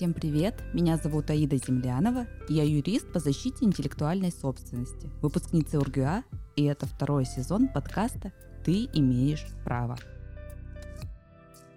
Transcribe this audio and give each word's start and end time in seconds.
Всем 0.00 0.14
привет! 0.14 0.54
Меня 0.72 0.96
зовут 0.96 1.28
Аида 1.28 1.58
Землянова, 1.58 2.26
я 2.48 2.64
юрист 2.64 3.12
по 3.12 3.18
защите 3.18 3.66
интеллектуальной 3.66 4.32
собственности, 4.32 5.10
выпускница 5.20 5.78
УрГУА, 5.78 6.24
и 6.56 6.64
это 6.64 6.86
второй 6.86 7.26
сезон 7.26 7.68
подкаста 7.68 8.32
«Ты 8.64 8.88
имеешь 8.94 9.46
право». 9.62 9.98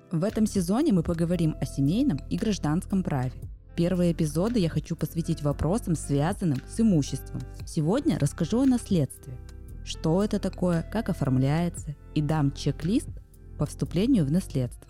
В 0.10 0.24
этом 0.24 0.48
сезоне 0.48 0.94
мы 0.94 1.04
поговорим 1.04 1.58
о 1.60 1.66
семейном 1.66 2.22
и 2.30 2.38
гражданском 2.38 3.04
праве. 3.04 3.34
Первые 3.76 4.14
эпизоды 4.14 4.58
я 4.58 4.70
хочу 4.70 4.96
посвятить 4.96 5.44
вопросам, 5.44 5.98
связанным 5.98 6.62
с 6.66 6.80
имуществом. 6.80 7.42
Сегодня 7.66 8.18
расскажу 8.20 8.62
о 8.62 8.66
наследстве. 8.66 9.38
Что 9.84 10.24
это 10.24 10.40
такое, 10.40 10.82
как 10.82 11.10
оформляется, 11.10 11.94
и 12.16 12.22
дам 12.22 12.54
чек-лист 12.54 13.10
по 13.58 13.66
вступлению 13.66 14.24
в 14.24 14.32
наследство. 14.32 14.88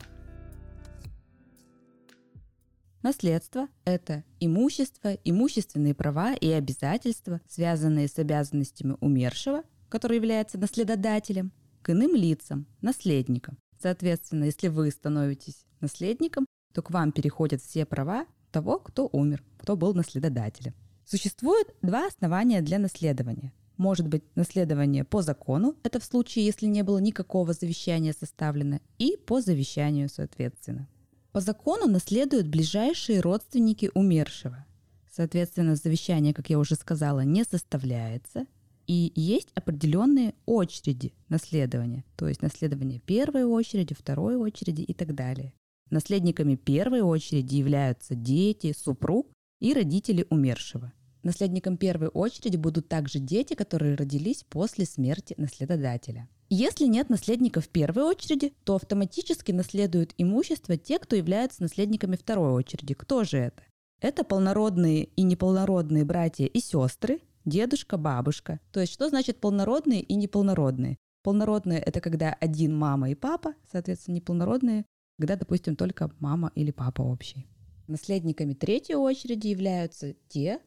Наследство– 3.03 3.67
это 3.83 4.23
имущество, 4.39 5.09
имущественные 5.25 5.93
права 5.93 6.33
и 6.35 6.49
обязательства, 6.49 7.41
связанные 7.49 8.07
с 8.07 8.17
обязанностями 8.17 8.95
умершего, 9.01 9.63
который 9.89 10.15
является 10.15 10.57
наследодателем, 10.57 11.51
к 11.81 11.89
иным 11.89 12.15
лицам, 12.15 12.65
наследникам. 12.79 13.57
Соответственно, 13.81 14.45
если 14.45 14.69
вы 14.69 14.89
становитесь 14.89 15.65
наследником, 15.81 16.45
то 16.73 16.81
к 16.81 16.91
вам 16.91 17.11
переходят 17.11 17.61
все 17.61 17.85
права 17.85 18.25
того, 18.51 18.79
кто 18.79 19.09
умер, 19.11 19.43
кто 19.57 19.75
был 19.75 19.93
наследодателем. 19.93 20.73
Существует 21.05 21.75
два 21.81 22.07
основания 22.07 22.61
для 22.61 22.79
наследования. 22.79 23.51
Может 23.75 24.07
быть 24.07 24.23
наследование 24.35 25.03
по 25.03 25.21
закону, 25.21 25.75
это 25.83 25.99
в 25.99 26.05
случае, 26.05 26.45
если 26.45 26.67
не 26.67 26.83
было 26.83 26.99
никакого 26.99 27.51
завещания 27.51 28.15
составлено, 28.17 28.79
и 28.97 29.17
по 29.17 29.41
завещанию, 29.41 30.07
соответственно. 30.07 30.87
По 31.33 31.41
закону 31.41 31.87
наследуют 31.87 32.47
ближайшие 32.47 33.19
родственники 33.19 33.89
умершего. 33.95 34.65
Соответственно, 35.11 35.75
завещание, 35.75 36.31
как 36.31 36.51
я 36.51 36.59
уже 36.59 36.75
сказала, 36.75 37.21
не 37.21 37.43
составляется. 37.43 38.45
И 38.85 39.11
есть 39.15 39.49
определенные 39.55 40.35
очереди 40.45 41.11
наследования, 41.29 42.03
то 42.15 42.27
есть 42.27 42.43
наследование 42.43 42.99
первой 42.99 43.45
очереди, 43.45 43.95
второй 43.95 44.35
очереди 44.35 44.81
и 44.81 44.93
так 44.93 45.15
далее. 45.15 45.53
Наследниками 45.89 46.55
первой 46.55 47.01
очереди 47.01 47.55
являются 47.55 48.13
дети, 48.13 48.75
супруг 48.77 49.27
и 49.59 49.73
родители 49.73 50.27
умершего. 50.29 50.93
Наследником 51.23 51.77
первой 51.77 52.09
очереди 52.09 52.57
будут 52.57 52.89
также 52.89 53.19
дети, 53.19 53.53
которые 53.53 53.95
родились 53.95 54.43
после 54.49 54.85
смерти 54.85 55.33
наследодателя. 55.37 56.27
Если 56.49 56.85
нет 56.85 57.09
наследников 57.09 57.69
первой 57.69 58.03
очереди, 58.03 58.53
то 58.65 58.75
автоматически 58.75 59.53
наследуют 59.53 60.13
имущество 60.17 60.75
те, 60.77 60.99
кто 60.99 61.15
являются 61.15 61.63
наследниками 61.63 62.17
второй 62.17 62.51
очереди. 62.51 62.93
Кто 62.93 63.23
же 63.23 63.37
это? 63.37 63.63
Это 64.01 64.25
полнородные 64.25 65.05
и 65.05 65.23
неполнородные 65.23 66.03
братья 66.03 66.45
и 66.45 66.59
сестры, 66.59 67.21
дедушка, 67.45 67.97
бабушка. 67.97 68.59
То 68.73 68.81
есть 68.81 68.91
что 68.91 69.07
значит 69.07 69.39
полнородные 69.39 70.01
и 70.01 70.15
неполнородные? 70.15 70.97
Полнородные– 71.23 71.79
это 71.85 72.01
когда 72.01 72.33
один 72.33 72.75
мама 72.75 73.09
и 73.09 73.15
папа, 73.15 73.55
соответственно, 73.71 74.15
неполнородные, 74.15 74.83
когда, 75.17 75.37
допустим, 75.37 75.77
только 75.77 76.11
мама 76.19 76.51
или 76.53 76.71
папа 76.71 77.01
общий. 77.01 77.47
Наследниками 77.87 78.53
третьей 78.53 78.95
очереди 78.95 79.47
являются 79.47 80.15
те, 80.27 80.59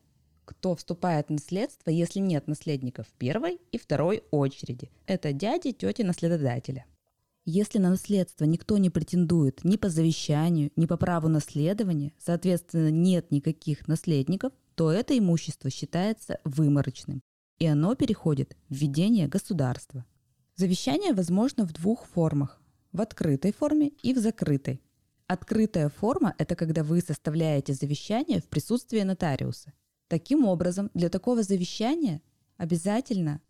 кто 0.46 0.74
вступает 0.74 1.26
в 1.28 1.32
наследство, 1.32 1.90
если 1.90 2.20
нет 2.20 2.46
наследников 2.46 3.06
первой 3.18 3.60
и 3.72 3.78
второй 3.78 4.22
очереди. 4.30 4.90
Это 5.06 5.34
дяди, 5.34 5.72
тети, 5.72 6.00
наследодателя. 6.00 6.86
Если 7.44 7.78
на 7.78 7.90
наследство 7.90 8.44
никто 8.44 8.78
не 8.78 8.90
претендует 8.90 9.62
ни 9.62 9.76
по 9.76 9.88
завещанию, 9.88 10.72
ни 10.74 10.86
по 10.86 10.96
праву 10.96 11.28
наследования, 11.28 12.12
соответственно, 12.18 12.90
нет 12.90 13.30
никаких 13.30 13.86
наследников, 13.86 14.52
то 14.74 14.90
это 14.90 15.16
имущество 15.16 15.70
считается 15.70 16.38
выморочным, 16.44 17.22
и 17.58 17.66
оно 17.66 17.94
переходит 17.94 18.56
в 18.68 18.74
ведение 18.74 19.28
государства. 19.28 20.04
Завещание 20.56 21.12
возможно 21.12 21.66
в 21.66 21.72
двух 21.72 22.06
формах– 22.06 22.60
в 22.92 23.00
открытой 23.00 23.52
форме 23.52 23.92
и 24.02 24.14
в 24.14 24.18
закрытой. 24.18 24.80
Открытая 25.26 25.88
форма– 25.88 26.34
это 26.38 26.56
когда 26.56 26.82
вы 26.82 27.00
составляете 27.00 27.74
завещание 27.74 28.40
в 28.40 28.48
присутствии 28.48 29.00
нотариуса. 29.00 29.72
Таким 30.08 30.44
образом, 30.46 30.90
для 30.94 31.08
такого 31.08 31.42
завещания 31.42 32.22
обязательно 32.56 33.40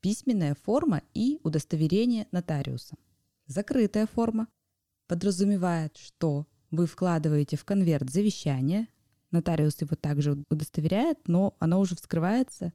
письменная 0.00 0.54
форма 0.54 1.02
и 1.14 1.40
удостоверение 1.42 2.26
нотариуса. 2.32 2.96
Закрытая 3.46 4.06
форма 4.06 4.48
подразумевает, 5.06 5.96
что 5.96 6.46
вы 6.70 6.86
вкладываете 6.86 7.56
в 7.56 7.64
конверт 7.64 8.10
завещание, 8.10 8.88
нотариус 9.30 9.80
его 9.80 9.94
также 9.96 10.42
удостоверяет, 10.50 11.18
но 11.28 11.54
оно 11.58 11.80
уже 11.80 11.96
вскрывается 11.96 12.72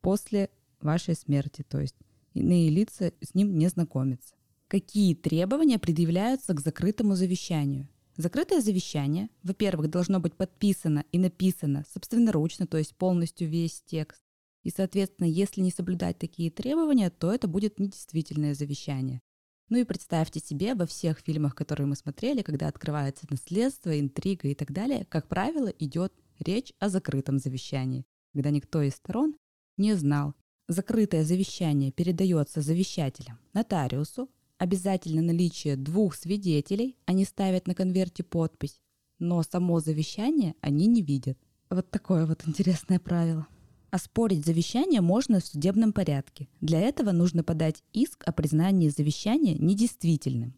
после 0.00 0.50
вашей 0.80 1.14
смерти, 1.14 1.64
то 1.68 1.80
есть 1.80 1.96
иные 2.34 2.70
лица 2.70 3.12
с 3.20 3.34
ним 3.34 3.58
не 3.58 3.68
знакомятся. 3.68 4.34
Какие 4.68 5.14
требования 5.14 5.78
предъявляются 5.78 6.54
к 6.54 6.60
закрытому 6.60 7.14
завещанию? 7.14 7.88
Закрытое 8.16 8.60
завещание, 8.60 9.28
во-первых, 9.42 9.90
должно 9.90 10.20
быть 10.20 10.34
подписано 10.34 11.04
и 11.12 11.18
написано 11.18 11.84
собственноручно, 11.92 12.66
то 12.66 12.78
есть 12.78 12.96
полностью 12.96 13.48
весь 13.48 13.82
текст. 13.82 14.22
И, 14.62 14.70
соответственно, 14.70 15.26
если 15.26 15.60
не 15.60 15.70
соблюдать 15.70 16.18
такие 16.18 16.50
требования, 16.50 17.10
то 17.10 17.32
это 17.32 17.46
будет 17.46 17.78
недействительное 17.78 18.54
завещание. 18.54 19.20
Ну 19.68 19.78
и 19.78 19.84
представьте 19.84 20.40
себе, 20.40 20.74
во 20.74 20.86
всех 20.86 21.18
фильмах, 21.18 21.54
которые 21.54 21.86
мы 21.86 21.96
смотрели, 21.96 22.42
когда 22.42 22.68
открывается 22.68 23.26
наследство, 23.28 23.98
интрига 23.98 24.48
и 24.48 24.54
так 24.54 24.72
далее, 24.72 25.04
как 25.08 25.28
правило, 25.28 25.68
идет 25.68 26.12
речь 26.38 26.72
о 26.78 26.88
закрытом 26.88 27.38
завещании, 27.38 28.06
когда 28.32 28.50
никто 28.50 28.80
из 28.80 28.94
сторон 28.94 29.36
не 29.76 29.94
знал. 29.94 30.34
Закрытое 30.68 31.24
завещание 31.24 31.92
передается 31.92 32.60
завещателям, 32.60 33.38
нотариусу, 33.52 34.30
обязательно 34.58 35.22
наличие 35.22 35.76
двух 35.76 36.14
свидетелей, 36.14 36.96
они 37.06 37.24
ставят 37.24 37.66
на 37.66 37.74
конверте 37.74 38.22
подпись, 38.22 38.80
но 39.18 39.42
само 39.42 39.80
завещание 39.80 40.54
они 40.60 40.86
не 40.86 41.02
видят. 41.02 41.38
Вот 41.70 41.90
такое 41.90 42.26
вот 42.26 42.46
интересное 42.46 42.98
правило. 42.98 43.46
Оспорить 43.90 44.44
завещание 44.44 45.00
можно 45.00 45.40
в 45.40 45.46
судебном 45.46 45.92
порядке. 45.92 46.48
Для 46.60 46.80
этого 46.80 47.12
нужно 47.12 47.42
подать 47.42 47.82
иск 47.92 48.24
о 48.26 48.32
признании 48.32 48.88
завещания 48.88 49.56
недействительным. 49.56 50.54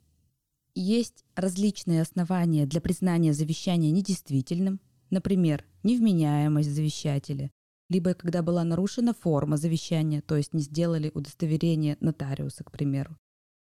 Есть 0.75 1.25
различные 1.35 2.03
основания 2.03 2.67
для 2.67 2.81
признания 2.81 3.33
завещания 3.33 3.91
недействительным, 3.91 4.81
например, 5.11 5.65
невменяемость 5.83 6.71
завещателя, 6.71 7.51
либо 7.89 8.15
когда 8.15 8.43
была 8.43 8.65
нарушена 8.65 9.15
форма 9.15 9.57
завещания, 9.57 10.21
то 10.21 10.37
есть 10.37 10.53
не 10.53 10.63
сделали 10.63 11.11
удостоверение 11.15 11.97
нотариуса, 12.01 12.65
к 12.65 12.71
примеру, 12.71 13.17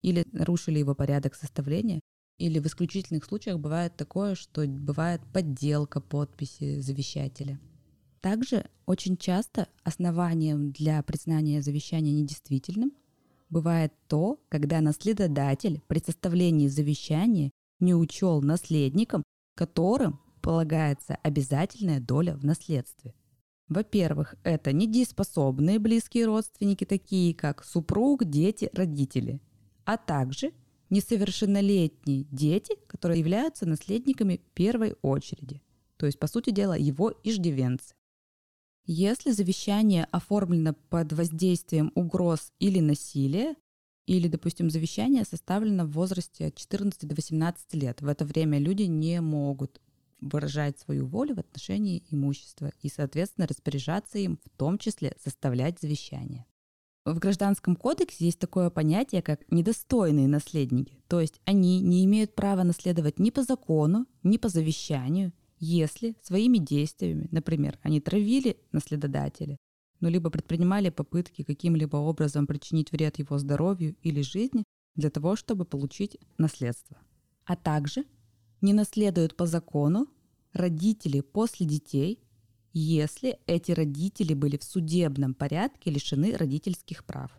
или 0.01 0.25
нарушили 0.31 0.79
его 0.79 0.95
порядок 0.95 1.35
составления, 1.35 2.01
или 2.37 2.59
в 2.59 2.65
исключительных 2.65 3.25
случаях 3.25 3.59
бывает 3.59 3.95
такое, 3.95 4.35
что 4.35 4.65
бывает 4.65 5.21
подделка 5.31 6.01
подписи 6.01 6.79
завещателя. 6.79 7.59
Также 8.19 8.65
очень 8.85 9.17
часто 9.17 9.67
основанием 9.83 10.71
для 10.71 11.01
признания 11.03 11.61
завещания 11.61 12.11
недействительным 12.11 12.93
бывает 13.49 13.93
то, 14.07 14.39
когда 14.49 14.81
наследодатель 14.81 15.81
при 15.87 15.99
составлении 15.99 16.67
завещания 16.67 17.51
не 17.79 17.93
учел 17.93 18.41
наследникам, 18.41 19.23
которым 19.55 20.19
полагается 20.41 21.15
обязательная 21.23 21.99
доля 21.99 22.35
в 22.35 22.45
наследстве. 22.45 23.13
Во-первых, 23.67 24.35
это 24.43 24.73
недееспособные 24.73 25.79
близкие 25.79 26.25
родственники, 26.25 26.85
такие 26.85 27.33
как 27.33 27.63
супруг, 27.63 28.25
дети, 28.25 28.69
родители– 28.73 29.41
а 29.85 29.97
также 29.97 30.51
несовершеннолетние 30.89 32.25
дети, 32.31 32.75
которые 32.87 33.19
являются 33.19 33.65
наследниками 33.65 34.41
первой 34.53 34.95
очереди, 35.01 35.61
то 35.97 36.05
есть, 36.05 36.19
по 36.19 36.27
сути 36.27 36.49
дела, 36.49 36.77
его 36.77 37.13
иждивенцы. 37.23 37.93
Если 38.85 39.31
завещание 39.31 40.05
оформлено 40.11 40.73
под 40.89 41.13
воздействием 41.13 41.91
угроз 41.95 42.51
или 42.59 42.79
насилия, 42.79 43.55
или, 44.07 44.27
допустим, 44.27 44.69
завещание 44.69 45.23
составлено 45.23 45.85
в 45.85 45.91
возрасте 45.91 46.47
от 46.47 46.55
14 46.55 47.07
до 47.07 47.15
18 47.15 47.73
лет, 47.75 48.01
в 48.01 48.07
это 48.07 48.25
время 48.25 48.57
люди 48.57 48.83
не 48.83 49.21
могут 49.21 49.79
выражать 50.19 50.79
свою 50.79 51.05
волю 51.05 51.35
в 51.35 51.39
отношении 51.39 52.03
имущества 52.09 52.71
и, 52.81 52.89
соответственно, 52.89 53.47
распоряжаться 53.47 54.17
им, 54.17 54.39
в 54.43 54.49
том 54.57 54.77
числе 54.77 55.15
составлять 55.23 55.79
завещание. 55.79 56.45
В 57.03 57.17
Гражданском 57.17 57.75
кодексе 57.75 58.25
есть 58.25 58.37
такое 58.37 58.69
понятие, 58.69 59.23
как 59.23 59.41
недостойные 59.51 60.27
наследники. 60.27 61.01
То 61.07 61.19
есть 61.19 61.41
они 61.45 61.81
не 61.81 62.05
имеют 62.05 62.35
права 62.35 62.63
наследовать 62.63 63.17
ни 63.17 63.31
по 63.31 63.41
закону, 63.41 64.05
ни 64.21 64.37
по 64.37 64.49
завещанию, 64.49 65.33
если 65.57 66.15
своими 66.21 66.57
действиями, 66.59 67.27
например, 67.31 67.79
они 67.81 68.01
травили 68.01 68.57
наследодателя, 68.71 69.57
ну 69.99 70.09
либо 70.09 70.29
предпринимали 70.29 70.89
попытки 70.89 71.43
каким-либо 71.43 71.97
образом 71.97 72.45
причинить 72.45 72.91
вред 72.91 73.17
его 73.17 73.37
здоровью 73.39 73.95
или 74.01 74.21
жизни 74.21 74.63
для 74.95 75.09
того, 75.09 75.35
чтобы 75.35 75.65
получить 75.65 76.17
наследство. 76.37 76.97
А 77.45 77.55
также 77.55 78.05
не 78.61 78.73
наследуют 78.73 79.35
по 79.35 79.47
закону, 79.47 80.07
родители 80.53 81.21
после 81.21 81.65
детей, 81.65 82.19
если 82.79 83.39
эти 83.47 83.71
родители 83.71 84.33
были 84.33 84.57
в 84.57 84.63
судебном 84.63 85.33
порядке 85.33 85.91
лишены 85.91 86.35
родительских 86.35 87.03
прав. 87.05 87.31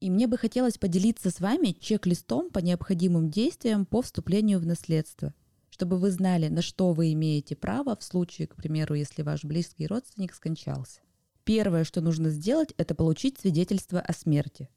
И 0.00 0.08
мне 0.08 0.26
бы 0.26 0.38
хотелось 0.38 0.78
поделиться 0.78 1.30
с 1.30 1.40
вами 1.40 1.76
чек-листом 1.78 2.50
по 2.50 2.60
необходимым 2.60 3.30
действиям 3.30 3.84
по 3.84 4.00
вступлению 4.00 4.58
в 4.58 4.66
наследство, 4.66 5.34
чтобы 5.68 5.98
вы 5.98 6.10
знали, 6.10 6.48
на 6.48 6.62
что 6.62 6.92
вы 6.92 7.12
имеете 7.12 7.54
право 7.54 7.94
в 7.96 8.02
случае, 8.02 8.46
к 8.46 8.56
примеру, 8.56 8.94
если 8.94 9.22
ваш 9.22 9.44
близкий 9.44 9.86
родственник 9.86 10.32
скончался. 10.32 11.00
Первое, 11.44 11.84
что 11.84 12.00
нужно 12.00 12.30
сделать, 12.30 12.72
это 12.78 12.94
получить 12.94 13.38
свидетельство 13.38 14.00
о 14.00 14.12
смерти. 14.14 14.70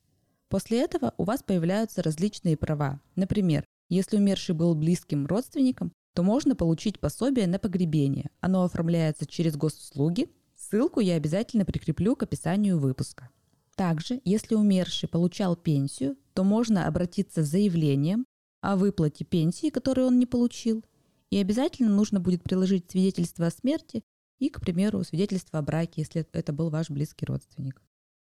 После 0.49 0.81
этого 0.81 1.13
у 1.17 1.23
вас 1.23 1.41
появляются 1.41 2.03
различные 2.03 2.57
права. 2.57 2.99
Например, 3.15 3.65
если 3.89 4.17
умерший 4.17 4.55
был 4.55 4.75
близким 4.75 5.25
родственником, 5.25 5.93
то 6.13 6.23
можно 6.23 6.55
получить 6.55 6.99
пособие 6.99 7.47
на 7.47 7.59
погребение. 7.59 8.29
Оно 8.39 8.63
оформляется 8.63 9.25
через 9.25 9.55
госуслуги. 9.55 10.29
Ссылку 10.55 10.99
я 10.99 11.15
обязательно 11.15 11.65
прикреплю 11.65 12.15
к 12.15 12.23
описанию 12.23 12.79
выпуска. 12.79 13.29
Также, 13.75 14.21
если 14.23 14.55
умерший 14.55 15.09
получал 15.09 15.55
пенсию, 15.55 16.15
то 16.33 16.43
можно 16.43 16.87
обратиться 16.87 17.43
с 17.43 17.49
заявлением 17.49 18.25
о 18.61 18.75
выплате 18.75 19.25
пенсии, 19.25 19.69
которую 19.69 20.07
он 20.07 20.19
не 20.19 20.25
получил, 20.25 20.83
и 21.31 21.37
обязательно 21.37 21.89
нужно 21.89 22.19
будет 22.19 22.43
приложить 22.43 22.91
свидетельство 22.91 23.47
о 23.47 23.51
смерти 23.51 24.03
и, 24.37 24.49
к 24.49 24.61
примеру, 24.61 25.03
свидетельство 25.03 25.59
о 25.59 25.63
браке, 25.63 26.01
если 26.01 26.27
это 26.31 26.53
был 26.53 26.69
ваш 26.69 26.89
близкий 26.89 27.25
родственник. 27.25 27.81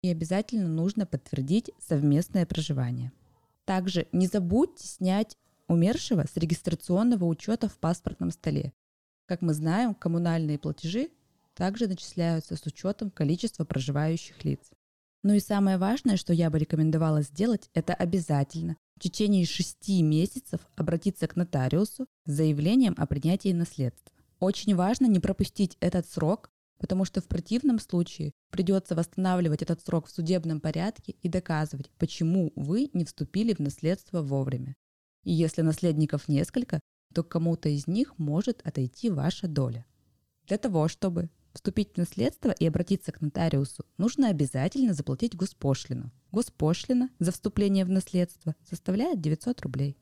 И 0.01 0.09
обязательно 0.09 0.67
нужно 0.67 1.05
подтвердить 1.05 1.71
совместное 1.79 2.45
проживание. 2.45 3.11
Также 3.65 4.07
не 4.11 4.27
забудьте 4.27 4.87
снять 4.87 5.37
умершего 5.69 6.25
с 6.27 6.35
регистрационного 6.35 7.23
учета 7.23 7.69
в 7.69 7.77
паспортном 7.77 8.31
столе. 8.31 8.73
Как 9.25 9.41
мы 9.41 9.53
знаем, 9.53 9.93
коммунальные 9.93 10.59
платежи 10.59 11.09
также 11.53 11.87
начисляются 11.87 12.57
с 12.57 12.65
учетом 12.65 13.11
количества 13.11 13.63
проживающих 13.63 14.43
лиц. 14.43 14.59
Ну 15.23 15.33
и 15.33 15.39
самое 15.39 15.77
важное, 15.77 16.17
что 16.17 16.33
я 16.33 16.49
бы 16.49 16.59
рекомендовала 16.59 17.21
сделать, 17.21 17.69
это 17.73 17.93
обязательно 17.93 18.75
в 18.95 19.01
течение 19.01 19.45
шести 19.45 20.01
месяцев 20.01 20.61
обратиться 20.75 21.27
к 21.27 21.35
нотариусу 21.35 22.05
с 22.25 22.31
заявлением 22.31 22.95
о 22.97 23.05
принятии 23.05 23.53
наследства. 23.53 24.13
Очень 24.39 24.75
важно 24.75 25.05
не 25.05 25.19
пропустить 25.19 25.77
этот 25.79 26.09
срок, 26.09 26.49
потому 26.79 27.05
что 27.05 27.21
в 27.21 27.27
противном 27.27 27.79
случае 27.79 28.31
придется 28.51 28.95
восстанавливать 28.95 29.61
этот 29.61 29.81
срок 29.85 30.07
в 30.07 30.11
судебном 30.11 30.61
порядке 30.61 31.15
и 31.21 31.29
доказывать, 31.29 31.91
почему 31.97 32.51
вы 32.55 32.89
не 32.93 33.05
вступили 33.05 33.53
в 33.53 33.59
наследство 33.59 34.21
вовремя. 34.21 34.75
И 35.29 35.31
если 35.31 35.61
наследников 35.61 36.27
несколько, 36.27 36.79
то 37.13 37.21
кому-то 37.21 37.69
из 37.69 37.85
них 37.85 38.17
может 38.17 38.65
отойти 38.65 39.11
ваша 39.11 39.47
доля. 39.47 39.85
Для 40.47 40.57
того, 40.57 40.87
чтобы 40.87 41.29
вступить 41.53 41.93
в 41.93 41.97
наследство 41.97 42.49
и 42.49 42.65
обратиться 42.65 43.11
к 43.11 43.21
нотариусу, 43.21 43.85
нужно 43.99 44.29
обязательно 44.29 44.95
заплатить 44.95 45.35
госпошлину. 45.35 46.11
Госпошлина 46.31 47.11
за 47.19 47.31
вступление 47.31 47.85
в 47.85 47.91
наследство 47.91 48.55
составляет 48.67 49.21
900 49.21 49.61
рублей. 49.61 49.99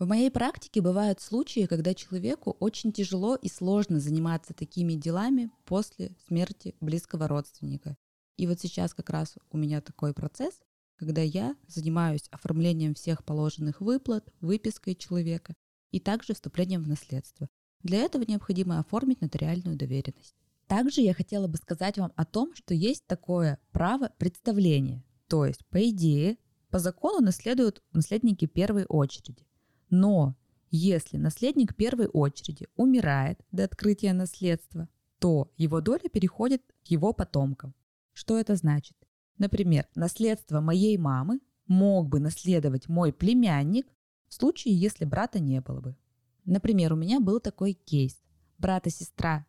В 0.00 0.08
моей 0.08 0.28
практике 0.28 0.80
бывают 0.80 1.20
случаи, 1.20 1.66
когда 1.66 1.94
человеку 1.94 2.56
очень 2.58 2.90
тяжело 2.90 3.36
и 3.36 3.48
сложно 3.48 4.00
заниматься 4.00 4.54
такими 4.54 4.94
делами 4.94 5.52
после 5.66 6.16
смерти 6.26 6.74
близкого 6.80 7.28
родственника. 7.28 7.96
И 8.36 8.48
вот 8.48 8.58
сейчас 8.58 8.92
как 8.92 9.08
раз 9.10 9.36
у 9.52 9.56
меня 9.56 9.80
такой 9.80 10.12
процесс, 10.14 10.54
когда 10.96 11.22
я 11.22 11.56
занимаюсь 11.66 12.28
оформлением 12.30 12.94
всех 12.94 13.24
положенных 13.24 13.80
выплат, 13.80 14.28
выпиской 14.40 14.94
человека 14.94 15.54
и 15.90 16.00
также 16.00 16.34
вступлением 16.34 16.82
в 16.82 16.88
наследство. 16.88 17.48
Для 17.82 18.00
этого 18.00 18.24
необходимо 18.26 18.78
оформить 18.78 19.20
нотариальную 19.20 19.76
доверенность. 19.76 20.34
Также 20.66 21.02
я 21.02 21.12
хотела 21.12 21.46
бы 21.46 21.56
сказать 21.58 21.98
вам 21.98 22.12
о 22.16 22.24
том, 22.24 22.54
что 22.54 22.74
есть 22.74 23.06
такое 23.06 23.58
право 23.72 24.10
представления. 24.18 25.04
То 25.28 25.44
есть, 25.44 25.64
по 25.66 25.88
идее, 25.88 26.38
по 26.70 26.78
закону 26.78 27.20
наследуют 27.20 27.82
наследники 27.92 28.46
первой 28.46 28.84
очереди. 28.86 29.46
Но 29.90 30.36
если 30.70 31.18
наследник 31.18 31.76
первой 31.76 32.06
очереди 32.06 32.66
умирает 32.76 33.38
до 33.52 33.64
открытия 33.64 34.12
наследства, 34.12 34.88
то 35.20 35.52
его 35.56 35.80
доля 35.80 36.08
переходит 36.08 36.62
к 36.84 36.88
его 36.88 37.12
потомкам. 37.12 37.74
Что 38.12 38.38
это 38.38 38.56
значит? 38.56 38.96
Например, 39.38 39.86
наследство 39.94 40.60
моей 40.60 40.96
мамы 40.96 41.40
мог 41.66 42.08
бы 42.08 42.20
наследовать 42.20 42.88
мой 42.88 43.12
племянник 43.12 43.86
в 44.28 44.34
случае, 44.34 44.78
если 44.78 45.04
брата 45.04 45.38
не 45.38 45.60
было 45.60 45.80
бы. 45.80 45.96
Например, 46.44 46.92
у 46.92 46.96
меня 46.96 47.20
был 47.20 47.40
такой 47.40 47.72
кейс. 47.72 48.22
Брат 48.58 48.86
и 48.86 48.90
сестра 48.90 49.46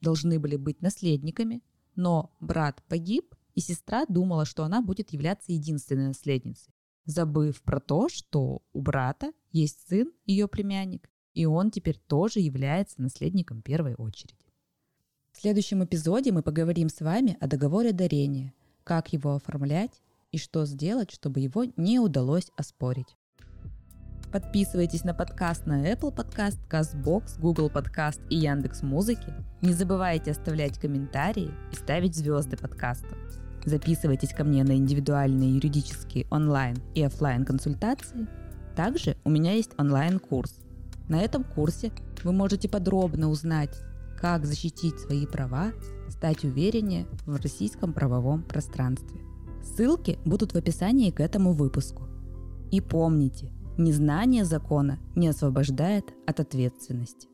должны 0.00 0.38
были 0.38 0.56
быть 0.56 0.82
наследниками, 0.82 1.62
но 1.96 2.30
брат 2.40 2.82
погиб, 2.88 3.34
и 3.54 3.60
сестра 3.60 4.04
думала, 4.06 4.44
что 4.44 4.64
она 4.64 4.82
будет 4.82 5.12
являться 5.12 5.52
единственной 5.52 6.08
наследницей, 6.08 6.74
забыв 7.04 7.62
про 7.62 7.80
то, 7.80 8.08
что 8.08 8.62
у 8.72 8.80
брата 8.80 9.32
есть 9.52 9.88
сын, 9.88 10.12
ее 10.26 10.48
племянник, 10.48 11.08
и 11.34 11.46
он 11.46 11.70
теперь 11.70 11.98
тоже 12.06 12.40
является 12.40 13.00
наследником 13.00 13.62
первой 13.62 13.94
очереди. 13.94 14.36
В 15.32 15.40
следующем 15.40 15.84
эпизоде 15.84 16.32
мы 16.32 16.42
поговорим 16.42 16.88
с 16.88 17.00
вами 17.00 17.36
о 17.40 17.46
договоре 17.46 17.92
дарения, 17.92 18.52
как 18.84 19.12
его 19.12 19.34
оформлять 19.34 20.02
и 20.30 20.38
что 20.38 20.66
сделать, 20.66 21.10
чтобы 21.10 21.40
его 21.40 21.64
не 21.76 21.98
удалось 21.98 22.50
оспорить. 22.56 23.16
Подписывайтесь 24.32 25.04
на 25.04 25.14
подкаст 25.14 25.64
на 25.64 25.92
Apple 25.92 26.12
Podcast, 26.12 26.58
CastBox, 26.68 27.38
Google 27.38 27.68
Podcast 27.68 28.20
и 28.30 28.36
Яндекс 28.36 28.82
Музыки. 28.82 29.32
Не 29.62 29.72
забывайте 29.72 30.32
оставлять 30.32 30.78
комментарии 30.78 31.52
и 31.72 31.76
ставить 31.76 32.16
звезды 32.16 32.56
подкаста. 32.56 33.16
Записывайтесь 33.64 34.34
ко 34.34 34.42
мне 34.42 34.64
на 34.64 34.76
индивидуальные 34.76 35.54
юридические 35.54 36.26
онлайн 36.30 36.76
и 36.94 37.02
офлайн 37.02 37.44
консультации. 37.44 38.26
Также 38.74 39.16
у 39.24 39.30
меня 39.30 39.52
есть 39.52 39.70
онлайн-курс. 39.78 40.58
На 41.08 41.20
этом 41.22 41.44
курсе 41.44 41.92
вы 42.24 42.32
можете 42.32 42.68
подробно 42.68 43.28
узнать, 43.28 43.78
как 44.20 44.46
защитить 44.46 44.98
свои 44.98 45.26
права, 45.26 45.72
стать 46.10 46.44
увереннее 46.44 47.06
в 47.26 47.40
российском 47.40 47.92
правовом 47.92 48.42
пространстве. 48.42 49.20
Ссылки 49.62 50.18
будут 50.24 50.52
в 50.52 50.56
описании 50.56 51.10
к 51.10 51.20
этому 51.20 51.52
выпуску. 51.52 52.02
И 52.70 52.80
помните– 52.80 53.50
Незнание 53.76 54.44
закона 54.44 55.00
не 55.16 55.26
освобождает 55.26 56.14
от 56.28 56.38
ответственности. 56.38 57.28